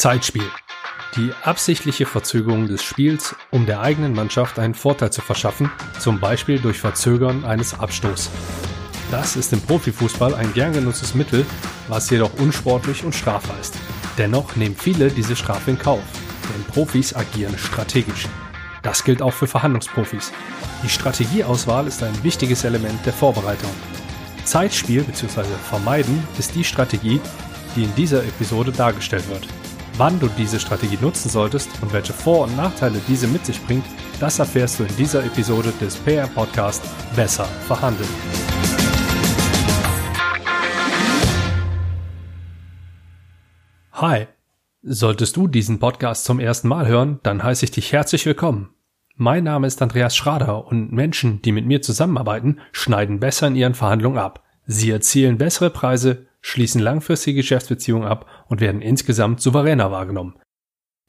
[0.00, 0.50] Zeitspiel.
[1.14, 6.58] Die absichtliche Verzögerung des Spiels, um der eigenen Mannschaft einen Vorteil zu verschaffen, zum Beispiel
[6.58, 8.30] durch Verzögern eines Abstoßes.
[9.10, 11.44] Das ist im Profifußball ein gern genutztes Mittel,
[11.88, 13.74] was jedoch unsportlich und strafbar ist.
[14.16, 16.02] Dennoch nehmen viele diese Strafe in Kauf,
[16.44, 18.26] denn Profis agieren strategisch.
[18.80, 20.32] Das gilt auch für Verhandlungsprofis.
[20.82, 23.70] Die Strategieauswahl ist ein wichtiges Element der Vorbereitung.
[24.46, 25.42] Zeitspiel bzw.
[25.68, 27.20] Vermeiden ist die Strategie,
[27.76, 29.46] die in dieser Episode dargestellt wird.
[29.96, 33.84] Wann du diese Strategie nutzen solltest und welche Vor- und Nachteile diese mit sich bringt,
[34.18, 36.82] das erfährst du in dieser Episode des PR Podcast
[37.14, 38.08] Besser verhandeln.
[43.92, 44.26] Hi,
[44.82, 48.70] solltest du diesen Podcast zum ersten Mal hören, dann heiße ich dich herzlich willkommen.
[49.16, 53.74] Mein Name ist Andreas Schrader und Menschen, die mit mir zusammenarbeiten, schneiden besser in ihren
[53.74, 54.42] Verhandlungen ab.
[54.64, 60.38] Sie erzielen bessere Preise, schließen langfristige Geschäftsbeziehungen ab und werden insgesamt souveräner wahrgenommen.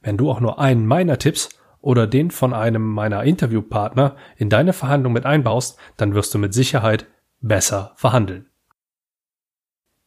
[0.00, 4.72] Wenn du auch nur einen meiner Tipps oder den von einem meiner Interviewpartner in deine
[4.72, 7.06] Verhandlung mit einbaust, dann wirst du mit Sicherheit
[7.40, 8.50] besser verhandeln.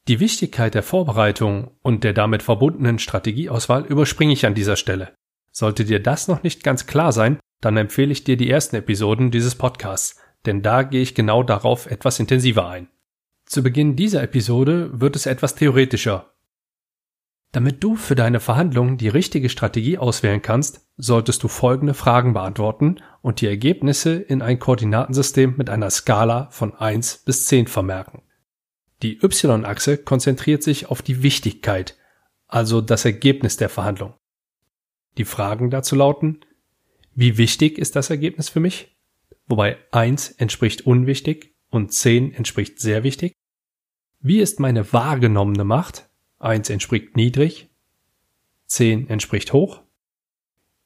[0.07, 5.13] Die Wichtigkeit der Vorbereitung und der damit verbundenen Strategieauswahl überspringe ich an dieser Stelle.
[5.51, 9.31] Sollte dir das noch nicht ganz klar sein, dann empfehle ich dir die ersten Episoden
[9.31, 12.89] dieses Podcasts, denn da gehe ich genau darauf etwas intensiver ein.
[13.53, 16.33] Zu Beginn dieser Episode wird es etwas theoretischer.
[17.51, 22.95] Damit du für deine Verhandlungen die richtige Strategie auswählen kannst, solltest du folgende Fragen beantworten
[23.21, 28.23] und die Ergebnisse in ein Koordinatensystem mit einer Skala von 1 bis 10 vermerken.
[29.03, 31.95] Die Y-Achse konzentriert sich auf die Wichtigkeit,
[32.47, 34.15] also das Ergebnis der Verhandlung.
[35.19, 36.39] Die Fragen dazu lauten,
[37.13, 38.97] wie wichtig ist das Ergebnis für mich?
[39.45, 43.35] Wobei 1 entspricht unwichtig und 10 entspricht sehr wichtig.
[44.25, 46.09] Wie ist meine wahrgenommene Macht?
[46.39, 47.69] 1 entspricht niedrig,
[48.67, 49.81] 10 entspricht hoch.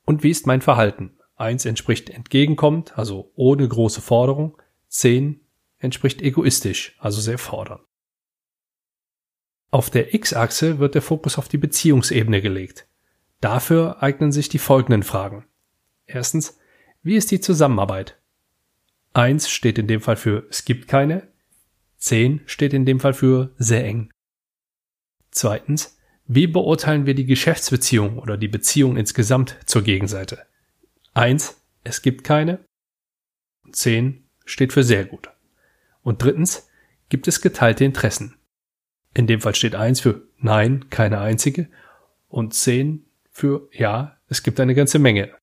[0.05, 1.15] Und wie ist mein Verhalten?
[1.35, 5.39] 1 entspricht entgegenkommend, also ohne große Forderung, 10
[5.77, 7.83] entspricht egoistisch, also sehr fordernd.
[9.69, 12.87] Auf der X-Achse wird der Fokus auf die Beziehungsebene gelegt.
[13.39, 15.45] Dafür eignen sich die folgenden Fragen.
[16.07, 16.57] Erstens,
[17.03, 18.19] wie ist die Zusammenarbeit?
[19.13, 21.27] Eins steht in dem Fall für es gibt keine.
[21.97, 24.11] Zehn steht in dem Fall für sehr eng.
[25.31, 30.45] Zweitens, wie beurteilen wir die Geschäftsbeziehung oder die Beziehung insgesamt zur Gegenseite?
[31.13, 32.65] Eins, es gibt keine.
[33.71, 35.29] Zehn steht für sehr gut.
[36.01, 36.69] Und drittens,
[37.09, 38.35] gibt es geteilte Interessen?
[39.13, 41.69] In dem Fall steht eins für nein, keine einzige
[42.27, 45.35] und zehn für ja, es gibt eine ganze Menge.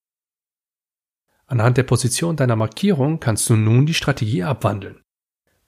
[1.46, 5.03] Anhand der Position deiner Markierung kannst du nun die Strategie abwandeln.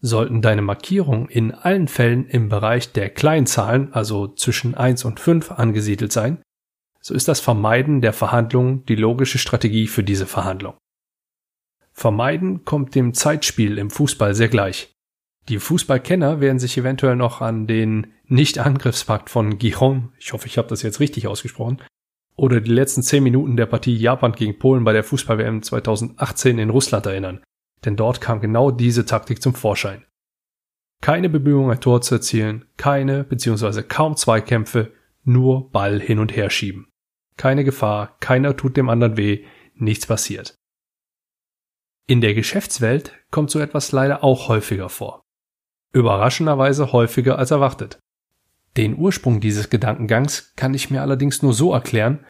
[0.01, 5.53] Sollten deine Markierungen in allen Fällen im Bereich der Kleinzahlen, also zwischen 1 und 5
[5.53, 6.43] angesiedelt sein,
[7.01, 10.75] so ist das Vermeiden der Verhandlungen die logische Strategie für diese Verhandlung.
[11.93, 14.93] Vermeiden kommt dem Zeitspiel im Fußball sehr gleich.
[15.49, 20.69] Die Fußballkenner werden sich eventuell noch an den Nicht-Angriffspakt von Gijon, ich hoffe, ich habe
[20.69, 21.81] das jetzt richtig ausgesprochen,
[22.35, 26.71] oder die letzten zehn Minuten der Partie Japan gegen Polen bei der Fußball-WM 2018 in
[26.71, 27.43] Russland erinnern,
[27.87, 30.05] denn dort kam genau diese Taktik zum Vorschein.
[31.01, 33.83] Keine Bemühungen, ein Tor zu erzielen, keine bzw.
[33.83, 34.93] kaum Zweikämpfe,
[35.25, 36.89] nur Ball hin und her schieben.
[37.37, 40.55] Keine Gefahr, keiner tut dem anderen weh, nichts passiert.
[42.07, 45.23] In der Geschäftswelt kommt so etwas leider auch häufiger vor.
[45.93, 47.99] Überraschenderweise häufiger als erwartet.
[48.77, 52.27] Den Ursprung dieses Gedankengangs kann ich mir allerdings nur so erklären,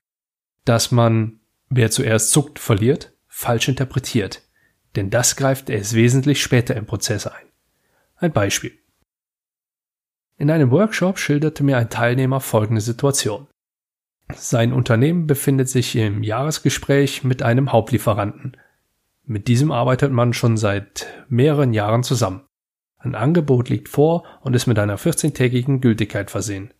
[0.65, 4.46] dass man, wer zuerst zuckt, verliert, falsch interpretiert.
[4.97, 7.47] Denn das greift erst wesentlich später im Prozess ein.
[8.17, 8.73] Ein Beispiel.
[10.39, 13.47] In einem Workshop schilderte mir ein Teilnehmer folgende Situation.
[14.35, 18.57] Sein Unternehmen befindet sich im Jahresgespräch mit einem Hauptlieferanten.
[19.25, 22.43] Mit diesem arbeitet man schon seit mehreren Jahren zusammen.
[22.99, 26.73] Ein Angebot liegt vor und ist mit einer 14-tägigen Gültigkeit versehen.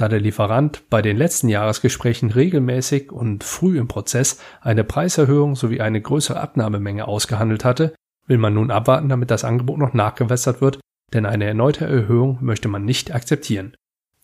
[0.00, 5.82] Da der Lieferant bei den letzten Jahresgesprächen regelmäßig und früh im Prozess eine Preiserhöhung sowie
[5.82, 7.94] eine größere Abnahmemenge ausgehandelt hatte,
[8.26, 10.80] will man nun abwarten, damit das Angebot noch nachgewässert wird,
[11.12, 13.76] denn eine erneute Erhöhung möchte man nicht akzeptieren.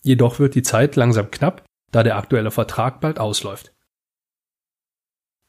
[0.02, 3.74] Jedoch wird die Zeit langsam knapp, da der aktuelle Vertrag bald ausläuft.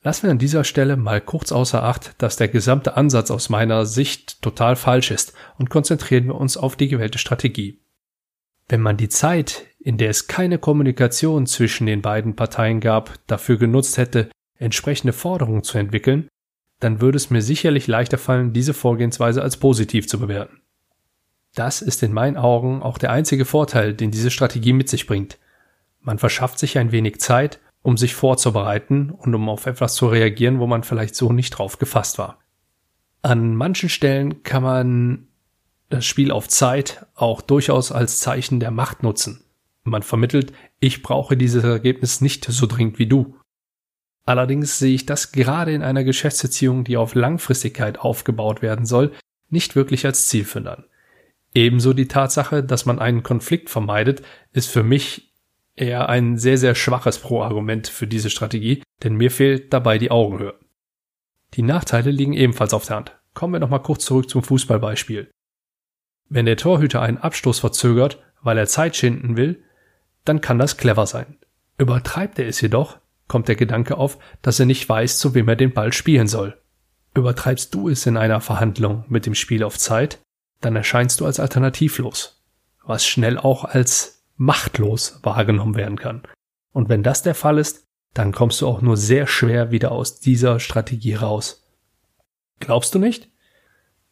[0.03, 3.85] Lassen wir an dieser Stelle mal kurz außer Acht, dass der gesamte Ansatz aus meiner
[3.85, 7.79] Sicht total falsch ist und konzentrieren wir uns auf die gewählte Strategie.
[8.69, 13.55] Wenn man die Zeit, in der es keine Kommunikation zwischen den beiden Parteien gab, dafür
[13.55, 16.27] genutzt hätte, entsprechende Forderungen zu entwickeln,
[16.81, 20.59] dann würde es mir sicherlich leichter fallen, diese Vorgehensweise als positiv zu bewerten.
[21.55, 25.37] Das ist in meinen Augen auch der einzige Vorteil, den diese Strategie mit sich bringt.
[26.01, 30.59] Man verschafft sich ein wenig Zeit, um sich vorzubereiten und um auf etwas zu reagieren,
[30.59, 32.39] wo man vielleicht so nicht drauf gefasst war.
[33.21, 35.27] An manchen Stellen kann man
[35.87, 39.45] das Spiel auf Zeit auch durchaus als Zeichen der Macht nutzen.
[39.87, 40.51] Man vermittelt,
[40.81, 43.37] ich brauche dieses Ergebnis nicht so dringend wie du.
[44.25, 49.13] Allerdings sehe ich das gerade in einer Geschäftsbeziehung, die auf Langfristigkeit aufgebaut werden soll,
[49.49, 50.85] nicht wirklich als Zielführend an.
[51.53, 55.33] Ebenso die Tatsache, dass man einen Konflikt vermeidet, ist für mich
[55.77, 60.59] eher ein sehr, sehr schwaches Pro-Argument für diese Strategie, denn mir fehlt dabei die Augenhöhe.
[61.53, 63.17] Die Nachteile liegen ebenfalls auf der Hand.
[63.33, 65.31] Kommen wir nochmal kurz zurück zum Fußballbeispiel.
[66.27, 69.63] Wenn der Torhüter einen Abstoß verzögert, weil er Zeit schinden will,
[70.27, 71.37] dann kann das clever sein.
[71.77, 72.97] Übertreibt er es jedoch,
[73.27, 76.59] kommt der Gedanke auf, dass er nicht weiß, zu wem er den Ball spielen soll.
[77.13, 80.19] Übertreibst du es in einer Verhandlung mit dem Spiel auf Zeit,
[80.61, 82.43] dann erscheinst du als alternativlos,
[82.83, 86.23] was schnell auch als machtlos wahrgenommen werden kann.
[86.73, 90.19] Und wenn das der Fall ist, dann kommst du auch nur sehr schwer wieder aus
[90.19, 91.67] dieser Strategie raus.
[92.59, 93.29] Glaubst du nicht?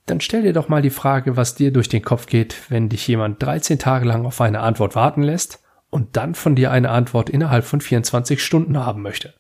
[0.06, 3.08] Dann stell dir doch mal die Frage, was dir durch den Kopf geht, wenn dich
[3.08, 5.65] jemand 13 Tage lang auf eine Antwort warten lässt
[5.96, 9.34] und dann von dir eine Antwort innerhalb von 24 Stunden haben möchte.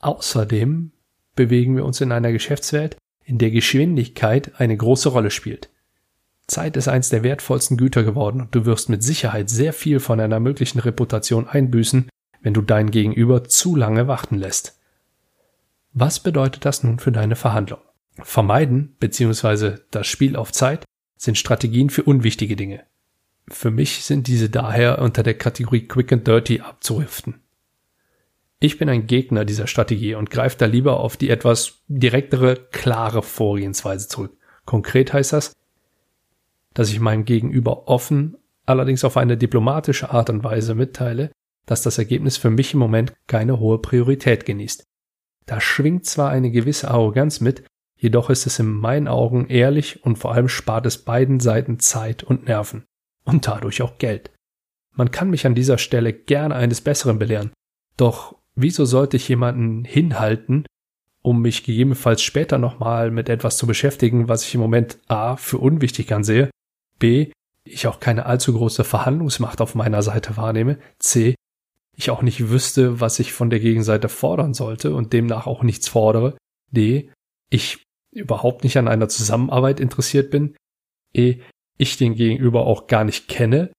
[0.00, 0.90] Außerdem
[1.36, 5.70] bewegen wir uns in einer Geschäftswelt, in der Geschwindigkeit eine große Rolle spielt.
[6.48, 10.18] Zeit ist eins der wertvollsten Güter geworden und du wirst mit Sicherheit sehr viel von
[10.18, 12.08] einer möglichen Reputation einbüßen,
[12.40, 14.76] wenn du dein Gegenüber zu lange warten lässt.
[15.92, 17.78] Was bedeutet das nun für deine Verhandlung?
[18.18, 19.76] Vermeiden bzw.
[19.92, 20.84] das Spiel auf Zeit
[21.16, 22.82] sind Strategien für unwichtige Dinge.
[23.50, 27.42] Für mich sind diese daher unter der Kategorie Quick and Dirty abzuriften.
[28.60, 33.22] Ich bin ein Gegner dieser Strategie und greife da lieber auf die etwas direktere, klare
[33.22, 34.36] Vorgehensweise zurück.
[34.66, 35.52] Konkret heißt das,
[36.74, 38.36] dass ich meinem Gegenüber offen,
[38.66, 41.32] allerdings auf eine diplomatische Art und Weise mitteile,
[41.66, 44.84] dass das Ergebnis für mich im Moment keine hohe Priorität genießt.
[45.46, 47.64] Da schwingt zwar eine gewisse Arroganz mit,
[47.96, 52.22] jedoch ist es in meinen Augen ehrlich und vor allem spart es beiden Seiten Zeit
[52.22, 52.84] und Nerven
[53.30, 54.30] und dadurch auch Geld.
[54.94, 57.52] Man kann mich an dieser Stelle gerne eines Besseren belehren.
[57.96, 60.66] Doch wieso sollte ich jemanden hinhalten,
[61.22, 65.58] um mich gegebenenfalls später nochmal mit etwas zu beschäftigen, was ich im Moment A für
[65.58, 66.50] unwichtig ansehe,
[66.98, 67.30] B
[67.64, 71.34] ich auch keine allzu große Verhandlungsmacht auf meiner Seite wahrnehme, C
[71.96, 75.88] ich auch nicht wüsste, was ich von der Gegenseite fordern sollte und demnach auch nichts
[75.88, 76.36] fordere,
[76.70, 77.10] D
[77.50, 77.82] ich
[78.12, 80.56] überhaupt nicht an einer Zusammenarbeit interessiert bin,
[81.12, 81.40] E
[81.80, 83.70] ich den Gegenüber auch gar nicht kenne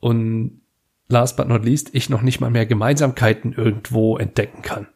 [0.00, 0.62] und
[1.08, 4.88] last but not least, ich noch nicht mal mehr Gemeinsamkeiten irgendwo entdecken kann.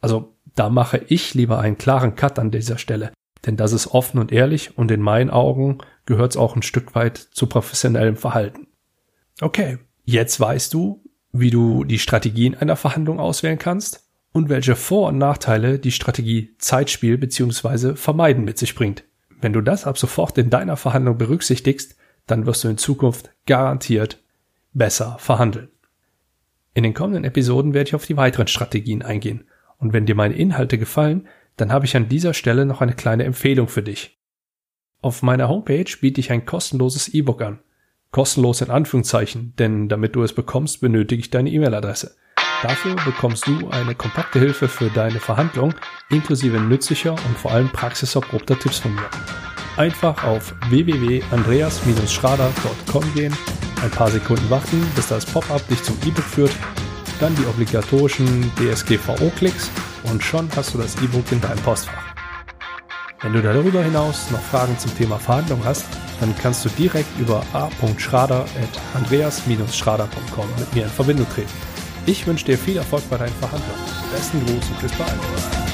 [0.00, 3.12] Also da mache ich lieber einen klaren Cut an dieser Stelle,
[3.44, 6.94] denn das ist offen und ehrlich und in meinen Augen gehört es auch ein Stück
[6.94, 8.68] weit zu professionellem Verhalten.
[9.40, 15.08] Okay, jetzt weißt du, wie du die Strategien einer Verhandlung auswählen kannst und welche Vor-
[15.08, 17.96] und Nachteile die Strategie Zeitspiel bzw.
[17.96, 19.04] Vermeiden mit sich bringt.
[19.40, 21.96] Wenn du das ab sofort in deiner Verhandlung berücksichtigst,
[22.26, 24.22] dann wirst du in Zukunft garantiert
[24.72, 25.70] besser verhandeln.
[26.74, 29.48] In den kommenden Episoden werde ich auf die weiteren Strategien eingehen.
[29.78, 31.26] Und wenn dir meine Inhalte gefallen,
[31.56, 34.18] dann habe ich an dieser Stelle noch eine kleine Empfehlung für dich.
[35.00, 37.60] Auf meiner Homepage biete ich ein kostenloses E-Book an.
[38.10, 42.16] Kostenlos in Anführungszeichen, denn damit du es bekommst, benötige ich deine E-Mail-Adresse.
[42.62, 45.72] Dafür bekommst du eine kompakte Hilfe für deine Verhandlung,
[46.10, 49.08] inklusive nützlicher und vor allem praxiserprobter Tipps von mir.
[49.76, 53.32] Einfach auf www.andreas-schrader.com gehen,
[53.80, 56.50] ein paar Sekunden warten, bis das Pop-up dich zum E-Book führt,
[57.20, 59.70] dann die obligatorischen DSGVO-Klicks
[60.10, 62.16] und schon hast du das E-Book in deinem Postfach.
[63.22, 65.86] Wenn du darüber hinaus noch Fragen zum Thema Verhandlung hast,
[66.18, 71.77] dann kannst du direkt über a.schrader.andreas-schrader.com mit mir in Verbindung treten.
[72.08, 73.84] Ich wünsche dir viel Erfolg bei deinen Verhandlungen.
[74.10, 75.67] Besten Gruß und bis bald.